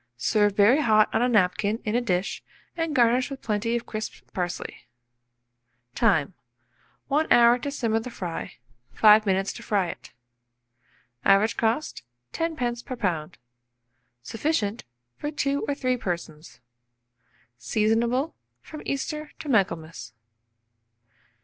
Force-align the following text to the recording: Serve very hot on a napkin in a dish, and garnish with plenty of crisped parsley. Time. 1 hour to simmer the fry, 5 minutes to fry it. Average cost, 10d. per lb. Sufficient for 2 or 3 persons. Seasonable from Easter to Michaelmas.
Serve 0.17 0.55
very 0.55 0.81
hot 0.81 1.13
on 1.13 1.21
a 1.21 1.29
napkin 1.29 1.79
in 1.85 1.93
a 1.93 2.01
dish, 2.01 2.41
and 2.75 2.95
garnish 2.95 3.29
with 3.29 3.39
plenty 3.43 3.75
of 3.75 3.85
crisped 3.85 4.25
parsley. 4.33 4.87
Time. 5.93 6.33
1 7.09 7.31
hour 7.31 7.59
to 7.59 7.69
simmer 7.69 7.99
the 7.99 8.09
fry, 8.09 8.55
5 8.93 9.27
minutes 9.27 9.53
to 9.53 9.61
fry 9.61 9.89
it. 9.89 10.11
Average 11.23 11.55
cost, 11.55 12.01
10d. 12.33 12.83
per 12.83 12.95
lb. 12.95 13.35
Sufficient 14.23 14.85
for 15.17 15.29
2 15.29 15.65
or 15.67 15.75
3 15.75 15.97
persons. 15.97 16.61
Seasonable 17.59 18.33
from 18.59 18.81
Easter 18.87 19.29
to 19.37 19.49
Michaelmas. 19.49 20.13